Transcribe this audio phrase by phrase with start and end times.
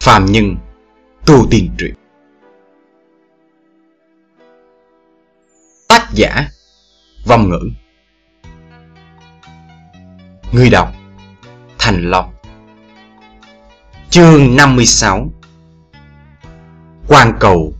[0.00, 0.56] Phàm Nhân,
[1.26, 1.94] Tu Tiên Truyện
[5.88, 6.48] Tác giả,
[7.26, 7.70] Vong Ngữ.
[10.52, 10.92] Người đọc,
[11.78, 12.34] Thành Long.
[14.10, 15.30] Chương 56
[17.08, 17.74] Quan cầu,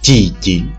[0.00, 0.70] Chi chiến.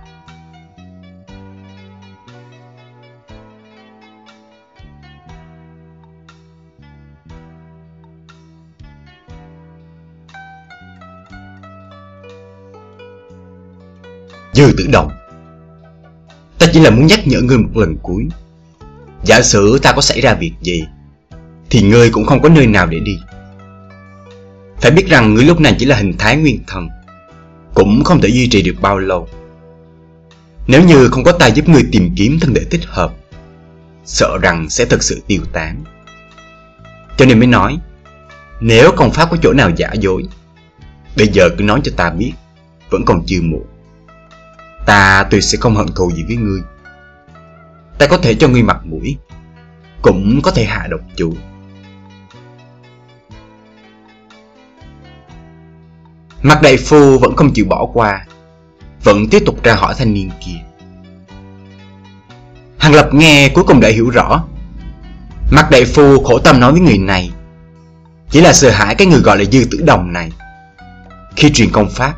[14.55, 15.11] Dư tử đồng.
[16.59, 18.27] Ta chỉ là muốn nhắc nhở ngươi một lần cuối.
[19.23, 20.83] Giả sử ta có xảy ra việc gì,
[21.69, 23.19] Thì ngươi cũng không có nơi nào để đi.
[24.81, 26.89] Phải biết rằng ngươi lúc này chỉ là hình thái nguyên thần,
[27.73, 29.27] Cũng không thể duy trì được bao lâu.
[30.67, 33.13] Nếu như không có ta giúp ngươi tìm kiếm thân thể thích hợp,
[34.05, 35.83] Sợ rằng sẽ thật sự tiêu tán.
[37.17, 37.77] Cho nên mới nói,
[38.61, 40.23] Nếu công pháp có chỗ nào giả dối,
[41.17, 42.33] Bây giờ cứ nói cho ta biết,
[42.89, 43.65] Vẫn còn chưa muộn.
[44.85, 46.61] Ta tuyệt sẽ không hận thù gì với ngươi.
[47.97, 49.17] Ta có thể cho ngươi mặt mũi,
[50.01, 51.33] Cũng có thể hạ độc chủ.
[56.41, 58.25] Mặt đại phu vẫn không chịu bỏ qua,
[59.03, 60.59] Vẫn tiếp tục ra hỏi thanh niên kia.
[62.77, 64.43] Hàng Lập nghe cuối cùng đã hiểu rõ.
[65.51, 67.31] Mặt đại phu khổ tâm nói với người này,
[68.29, 70.31] Chỉ là sợ hãi cái người gọi là dư tử đồng này.
[71.35, 72.13] Khi truyền công pháp,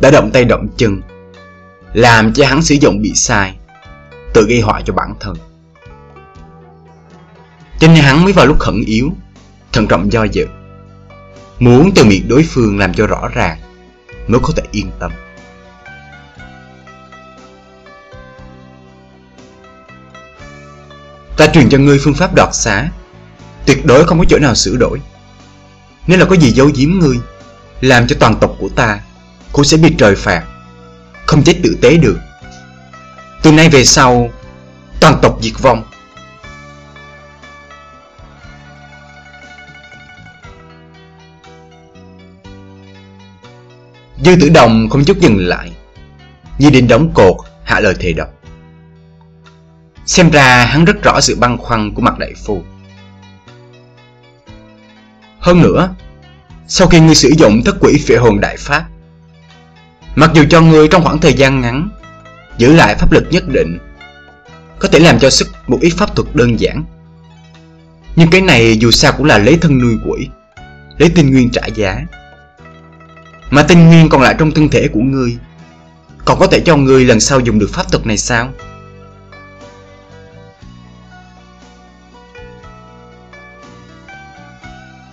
[0.00, 1.00] Đã động tay động chân
[1.92, 3.56] làm cho hắn sử dụng bị sai,
[4.34, 5.36] tự gây họa cho bản thân.
[7.78, 9.12] Cho nên hắn mới vào lúc khẩn yếu,
[9.72, 10.46] thận trọng do dự,
[11.58, 13.58] muốn từ miệng đối phương làm cho rõ ràng
[14.28, 15.12] mới có thể yên tâm.
[21.36, 22.88] Ta truyền cho ngươi phương pháp đoạt xá,
[23.66, 25.00] tuyệt đối không có chỗ nào sửa đổi.
[26.06, 27.16] Nếu là có gì giấu giếm ngươi,
[27.80, 29.00] làm cho toàn tộc của ta
[29.52, 30.44] cũng sẽ bị trời phạt
[31.28, 32.18] không chết tử tế được.
[33.42, 34.30] Từ nay về sau,
[35.00, 35.84] Toàn tộc diệt vong.
[44.24, 45.72] Dư tử đồng không chút dừng lại,
[46.58, 48.28] Như định đóng cột, hạ lời thề độc.
[50.06, 52.62] Xem ra hắn rất rõ sự băn khoăn của mặt đại phu.
[55.40, 55.94] Hơn nữa,
[56.68, 58.84] Sau khi ngươi sử dụng thất quỷ phệ hồn đại pháp
[60.18, 61.88] Mặc dù cho ngươi trong khoảng thời gian ngắn
[62.56, 63.78] Giữ lại pháp lực nhất định
[64.78, 66.84] Có thể làm cho sức một ít pháp thuật đơn giản,
[68.16, 70.28] Nhưng cái này dù sao cũng là lấy thân nuôi quỷ,
[70.98, 72.00] Lấy tinh nguyên trả giá
[73.50, 75.38] Mà tinh nguyên còn lại trong thân thể của ngươi,
[76.24, 78.52] Còn có thể cho ngươi lần sau dùng được pháp thuật này sao?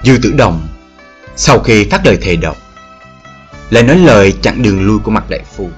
[0.03, 0.67] Dư tử đồng
[1.35, 2.64] Sau khi phát lời thề độc
[3.69, 5.69] lại nói lời chặn đường lui của mặt đại phu.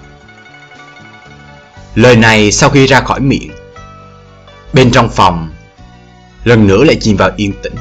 [1.95, 3.51] Lời này sau khi ra khỏi miệng,
[4.73, 5.49] bên trong phòng
[6.43, 7.75] lần nữa lại chìm vào yên tĩnh.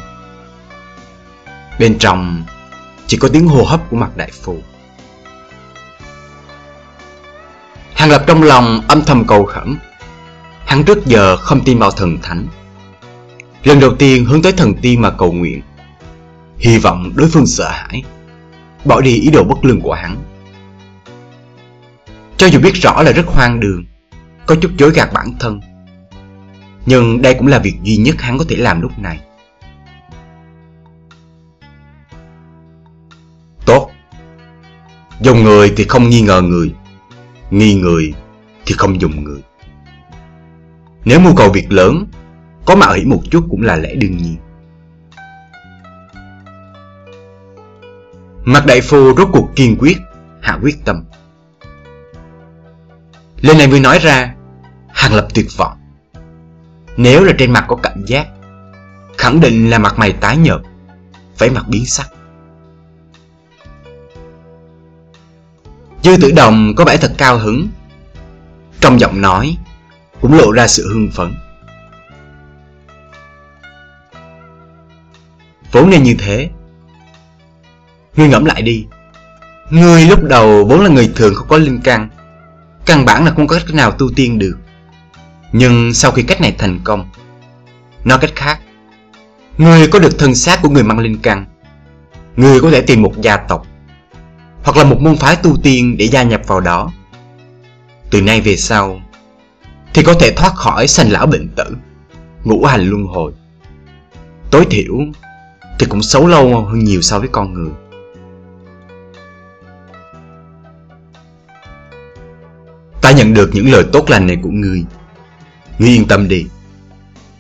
[1.79, 2.45] Bên trong
[3.07, 4.59] chỉ có tiếng hô hấp của mặt đại phu.
[7.95, 9.77] Hàng Lập trong lòng âm thầm cầu khẩn.
[10.67, 12.47] Hắn trước giờ không tin vào thần thánh.
[13.65, 15.63] Lần đầu tiên hướng tới thần tiên mà cầu nguyện.
[16.59, 18.05] Hy vọng đối phương sợ hãi
[18.87, 20.17] bỏ đi ý đồ bất lương của hắn.
[22.37, 23.85] Cho dù biết rõ là rất hoang đường,
[24.47, 25.61] có chút dối gạt bản thân,
[26.87, 29.21] nhưng đây cũng là việc duy nhất hắn có thể làm lúc này.
[33.67, 33.91] Tốt,
[35.21, 36.75] dùng người thì không nghi ngờ người,
[37.51, 38.15] nghi người
[38.67, 39.41] thì không dùng người.
[41.05, 42.07] Nếu mưu cầu việc lớn,
[42.67, 44.37] có mạo hiểm một chút cũng là lẽ đương nhiên.
[48.49, 49.99] Mặt đại phu rốt cuộc kiên quyết,
[50.41, 51.05] hạ quyết tâm.
[53.41, 54.35] Lên này vừa nói ra,
[54.89, 55.73] Hàng Lập tuyệt vọng.
[56.97, 58.27] Nếu là trên mặt có cảm giác,
[59.19, 60.61] khẳng định là mặt mày tái nhợt,
[61.39, 62.09] vẻ mặt biến sắc.
[66.03, 67.69] Dư tử đồng có vẻ thật cao hứng.
[68.81, 69.57] Trong giọng nói,
[70.21, 71.35] cũng lộ ra sự hưng phấn.
[75.73, 76.51] Vốn nên như thế,
[78.17, 78.87] Ngươi ngẫm lại đi.
[79.71, 82.09] Ngươi lúc đầu vốn là người thường không có linh căn
[82.87, 84.59] Căn bản là không có cách nào tu tiên được.
[85.53, 87.11] Nhưng sau khi cách này thành công
[88.05, 88.59] Nói cách khác.
[89.59, 91.47] Ngươi có được thân xác của người mang linh căn,
[92.37, 93.67] Ngươi có thể tìm một gia tộc,
[94.63, 96.93] Hoặc là một môn phái tu tiên để gia nhập vào đó.
[98.11, 99.01] Từ nay về sau,
[99.95, 101.77] Thì có thể thoát khỏi sanh lão bệnh tử,
[102.45, 103.33] Ngũ hành luân hồi.
[104.51, 104.95] Tối thiểu
[105.79, 107.73] Thì cũng xấu lâu hơn nhiều so với con người.
[113.07, 114.85] Ta nhận được những lời tốt lành này của ngươi.
[115.79, 116.47] Ngươi yên tâm đi.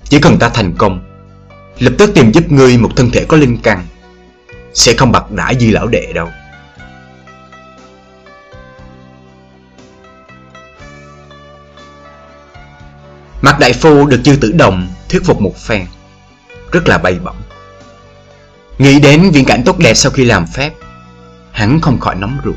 [0.05, 1.01] Chỉ cần ta thành công,
[1.79, 3.87] Lập tức tìm giúp ngươi một thân thể có linh căn,
[4.75, 6.29] Sẽ không bạc đãi như lão đệ đâu.
[13.43, 15.87] Mặt đại phu được chư tử đồng thuyết phục một phen,
[16.73, 17.37] Rất là bay bổng.
[18.79, 20.73] Nghĩ đến viễn cảnh tốt đẹp sau khi làm phép,
[21.53, 22.57] Hắn không khỏi nóng ruột.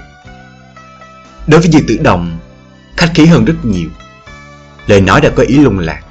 [1.47, 2.39] Đối với dư tử đồng
[2.99, 3.89] Khách khí hơn rất nhiều.
[4.87, 6.01] Lời nói đã có ý lung lạc.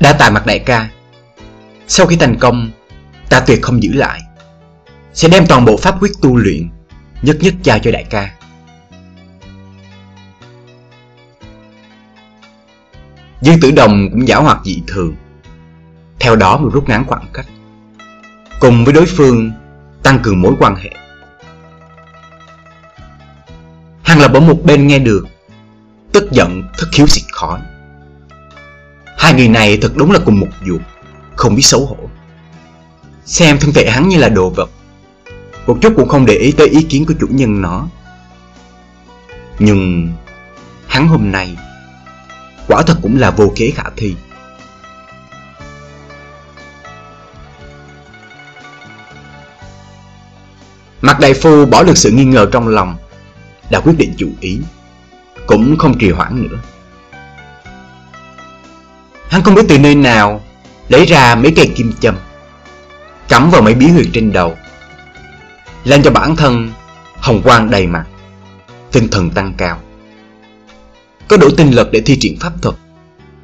[0.00, 0.88] Đã tài mặt đại ca.
[1.88, 2.70] Sau khi thành công,
[3.28, 4.20] Ta tuyệt không giữ lại.
[5.12, 6.68] Sẽ đem toàn bộ pháp quyết tu luyện,
[7.22, 8.34] Nhất nhất giao cho đại ca.
[13.40, 15.16] Dương Tử Đồng cũng giả hoạt dị thường.
[16.20, 17.46] Theo đó mà rút ngắn khoảng cách.
[18.60, 19.52] Cùng với đối phương,
[20.02, 20.99] Tăng cường mối quan hệ.
[24.20, 25.26] Hàng Lập ở một bên nghe được.
[26.12, 27.60] Tức giận, thất khiếu xịt khói.
[29.18, 30.80] Hai người này thật đúng là cùng một ruột
[31.36, 31.96] Không biết xấu hổ.
[33.24, 34.70] Xem thân thể hắn như là đồ vật.
[35.66, 37.88] Một chút cũng không để ý tới ý kiến của chủ nhân nó.
[39.58, 40.12] Nhưng
[40.86, 41.56] Hắn hôm nay
[42.68, 44.14] Quả thật cũng là vô kế khả thi.
[51.00, 52.96] Mặt đại phu bỏ được sự nghi ngờ trong lòng.
[53.70, 54.60] Đã quyết định chủ ý,
[55.46, 56.58] Cũng không trì hoãn nữa.
[59.28, 60.42] Hắn không biết từ nơi nào
[60.88, 62.16] Lấy ra mấy cây kim châm,
[63.28, 64.56] Cắm vào mấy bí huyệt trên đầu,
[65.84, 66.72] Làm cho bản thân
[67.16, 68.04] Hồng quang đầy mặt,
[68.92, 69.80] Tinh thần tăng cao.
[71.28, 72.74] Có đủ tinh lực để thi triển pháp thuật,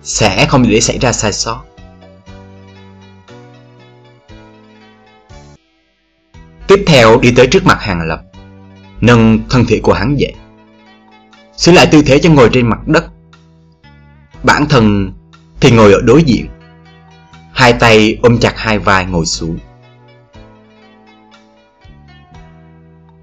[0.02, 1.64] Sẽ không để xảy ra sai sót.
[6.68, 8.20] Tiếp theo đi tới trước mặt Hàng Lập.
[9.00, 10.34] Nâng thân thể của hắn dậy.
[11.56, 13.04] Sửa lại tư thế cho ngồi trên mặt đất.
[14.42, 15.12] Bản thân
[15.60, 16.46] thì ngồi ở đối diện.
[17.52, 19.58] Hai tay ôm chặt hai vai ngồi xuống.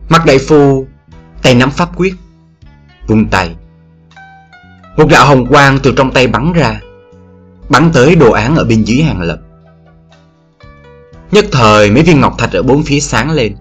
[0.10, 0.88] Mặt đại phu,
[1.42, 2.16] Tay nắm pháp quyết,
[3.08, 3.56] Vung tay.
[4.98, 6.80] Một đạo hồng quang từ trong tay bắn ra,
[7.70, 9.40] Bắn tới đồ án ở bên dưới hàng lập.
[11.32, 13.56] Nhất thời mấy viên ngọc thạch ở bốn phía sáng lên.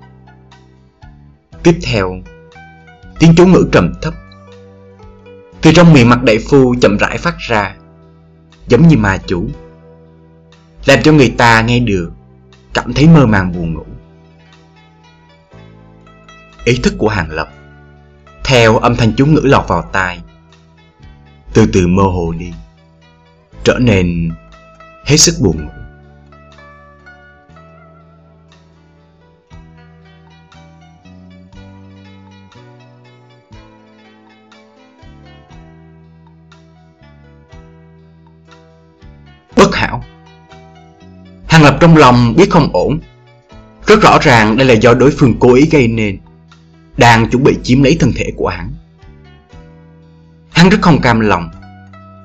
[1.63, 2.21] Tiếp theo,
[3.19, 4.15] Tiếng chú ngữ trầm thấp.
[5.63, 7.77] Từ trong miệng mặt đại phu chậm rãi phát ra,
[8.69, 9.49] Giống như ma chú
[10.87, 12.13] Làm cho người ta nghe được,
[12.75, 13.85] Cảm thấy mơ màng buồn ngủ.
[16.65, 17.49] Ý thức của Hàng Lập,
[18.45, 20.21] Theo âm thanh chú ngữ lọt vào tai,
[21.55, 22.53] Từ từ mơ hồ đi,
[23.65, 24.31] Trở nên
[25.05, 25.82] hết sức buồn ngủ.
[41.83, 43.01] Trong lòng biết không ổn.
[43.87, 46.19] Rất rõ ràng đây là do đối phương cố ý gây nên.
[46.97, 48.73] Đang chuẩn bị chiếm lấy thân thể của hắn.
[50.53, 51.51] Hắn rất không cam lòng,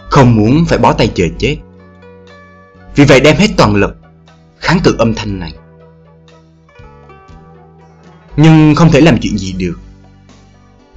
[0.09, 1.57] Không muốn phải bó tay chờ chết.
[2.95, 3.97] Vì vậy đem hết toàn lực,
[4.59, 5.53] Kháng cự âm thanh này.
[8.37, 9.79] Nhưng không thể làm chuyện gì được.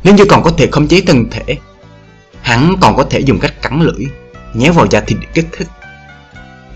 [0.04, 1.56] Nếu như còn có thể khống chế thân thể,
[2.42, 4.06] Hắn còn có thể dùng cách cắn lưỡi
[4.54, 5.68] Nhéo vào da thịt để kích thích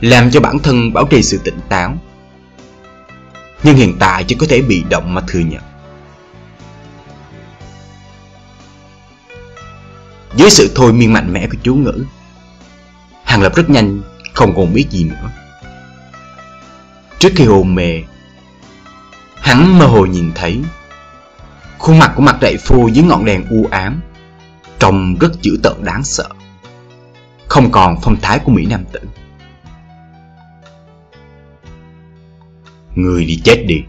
[0.00, 1.96] làm cho bản thân bảo trì sự tỉnh táo.
[3.62, 5.62] Nhưng hiện tại chỉ có thể bị động mà thừa nhận.
[10.36, 12.04] Dưới sự thôi miên mạnh mẽ của chú ngữ,
[13.24, 14.02] Hàng Lập rất nhanh
[14.34, 15.30] không còn biết gì nữa.
[17.18, 18.02] Trước khi hồn mề,
[19.36, 20.62] hắn mơ hồ nhìn thấy
[21.78, 24.00] khuôn mặt của mặt đại phu dưới ngọn đèn u ám,
[24.78, 26.28] trông rất dữ tợn đáng sợ,
[27.48, 29.00] không còn phong thái của Mỹ Nam tử.
[32.94, 33.82] Người đi chết đi.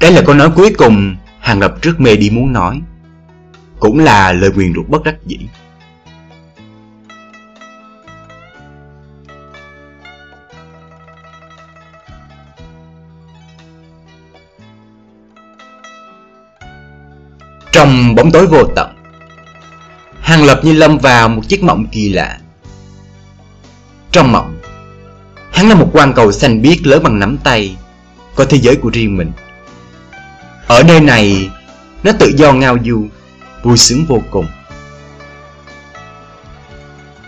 [0.00, 2.80] Đây là câu nói cuối cùng Hàng Lập trước mê đi muốn nói.
[3.80, 5.38] Cũng là lời quyền ruột bất đắc dĩ.
[17.72, 18.94] Trong bóng tối vô tận,
[20.20, 22.38] Hàng Lập như lâm vào một chiếc mộng kỳ lạ.
[24.12, 24.57] Trong mộng
[25.58, 27.76] Hắn là một quan cầu xanh biếc lớn bằng nắm tay,
[28.34, 29.32] Có thế giới của riêng mình.
[30.66, 31.50] Ở nơi này,
[32.02, 33.06] Nó tự do ngao du,
[33.62, 34.46] Vui sướng vô cùng.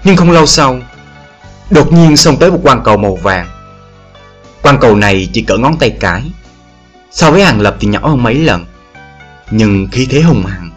[0.04, 0.80] Nhưng không lâu sau,
[1.70, 3.49] Đột nhiên xông tới một quan cầu màu vàng.
[4.62, 6.22] Quan cầu này chỉ cỡ ngón tay cái,
[7.10, 8.66] So với Hàng Lập thì nhỏ hơn mấy lần.
[9.50, 10.70] Nhưng khí thế hùng hằng,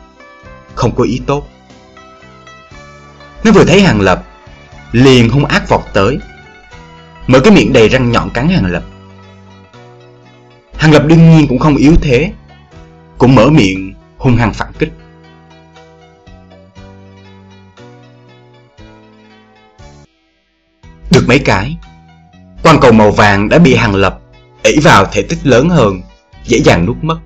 [0.76, 1.48] Không có ý tốt.
[3.44, 4.24] Nó vừa thấy Hàng Lập,
[4.92, 6.20] Liền hung ác vọt tới.
[7.28, 8.84] Mở cái miệng đầy răng nhọn cắn Hàng Lập.
[10.78, 12.32] Hàng Lập đương nhiên cũng không yếu thế,
[13.18, 14.94] Cũng mở miệng hung hăng phản kích.
[21.12, 21.78] Được mấy cái,
[22.64, 24.20] Quan cầu màu vàng đã bị Hàng Lập
[24.64, 26.02] ỷ vào thể tích lớn hơn,
[26.44, 27.20] Dễ dàng nuốt mất.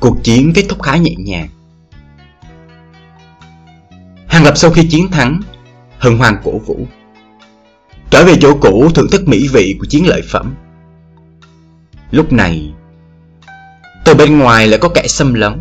[0.00, 1.48] Cuộc chiến kết thúc khá nhẹ nhàng.
[4.26, 5.40] Hàng Lập sau khi chiến thắng,
[5.98, 6.86] Hân hoan cổ vũ.
[8.12, 10.54] Trở về chỗ cũ thưởng thức mỹ vị của chiến lợi phẩm.
[12.10, 12.72] Lúc này
[14.04, 15.60] Từ bên ngoài lại có kẻ xâm lấn.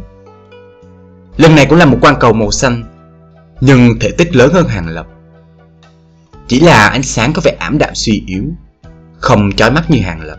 [1.37, 2.83] Lần này cũng là một quan cầu màu xanh,
[3.61, 5.07] Nhưng thể tích lớn hơn hàng lập.
[6.47, 8.43] Chỉ là ánh sáng có vẻ ảm đạm suy yếu,
[9.19, 10.37] Không chói mắt như hàng lập.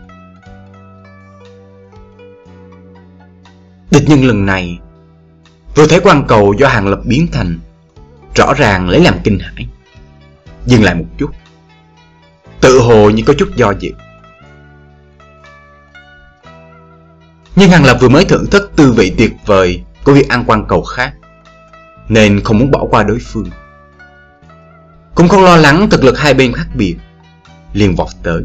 [3.91, 4.79] Địch nhân lần này,
[5.75, 7.59] Vừa thấy quan cầu do hàng lập biến thành,
[8.35, 9.67] Rõ ràng lấy làm kinh hãi.
[10.65, 11.29] Dừng lại một chút.
[12.63, 13.91] Tự hồ như có chút do dự.
[17.55, 20.65] Nhưng Hàng Lập vừa mới thưởng thức tư vị tuyệt vời của việc ăn quan
[20.67, 21.13] cầu khác,
[22.09, 23.49] Nên không muốn bỏ qua đối phương.
[25.15, 26.95] Cũng không lo lắng thực lực hai bên khác biệt,
[27.73, 28.43] liền vọt tới.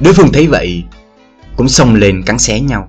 [0.00, 0.84] Đối phương thấy vậy,
[1.56, 2.88] Cũng xông lên cắn xé nhau.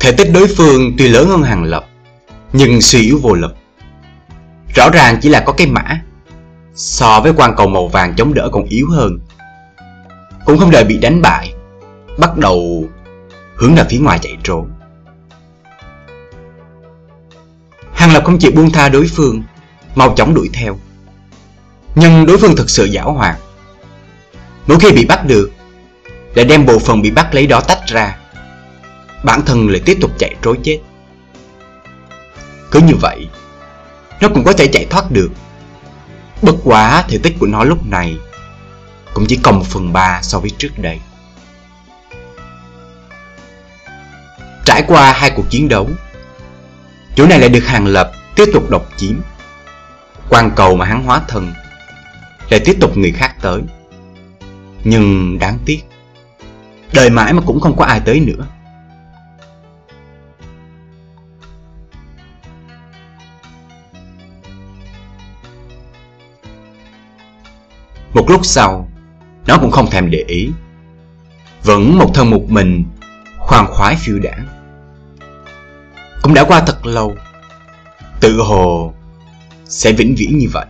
[0.00, 1.86] Thể tích đối phương tuy lớn hơn Hàng Lập,
[2.52, 3.56] Nhưng suy yếu vô lực.
[4.74, 6.00] Rõ ràng chỉ là có cái mã.
[6.74, 9.18] So với quan cầu màu vàng chống đỡ còn yếu hơn.
[10.44, 11.54] Cũng không đợi bị đánh bại,
[12.18, 12.84] Bắt đầu
[13.56, 14.70] hướng ra phía ngoài chạy trốn.
[17.92, 19.42] Hàng Lập không chịu buông tha đối phương,
[19.94, 20.78] Mau chóng đuổi theo.
[21.94, 23.38] Nhưng đối phương thực sự giảo hoạt.
[24.66, 25.50] Mỗi khi bị bắt được
[26.34, 28.18] Lại đem bộ phận bị bắt lấy đó tách ra.
[29.24, 30.80] Bản thân lại tiếp tục chạy trối chết.
[32.70, 33.28] Cứ như vậy
[34.20, 35.30] nó cũng có thể chạy thoát được.
[36.42, 38.16] Bất quá thể tích của nó lúc này
[39.14, 41.00] Cũng chỉ còn một phần ba so với trước đây.
[44.64, 45.88] Trải qua hai cuộc chiến đấu
[47.16, 49.20] Chỗ này lại được Hàng Lập tiếp tục độc chiếm.
[50.28, 51.52] Quan cầu mà hắn hóa thần,
[52.50, 53.62] Lại tiếp tục người khác tới.
[54.84, 55.80] Nhưng đáng tiếc
[56.92, 58.46] Đời mãi mà cũng không có ai tới nữa.
[68.12, 68.88] Một lúc sau,
[69.46, 70.50] Nó cũng không thèm để ý.
[71.62, 72.84] Vẫn một thân một mình,
[73.38, 74.46] Khoan khoái phiêu đảng
[76.22, 77.14] Cũng đã qua thật lâu,
[78.20, 78.94] Tự hồ
[79.64, 80.66] Sẽ vĩnh viễn như vậy.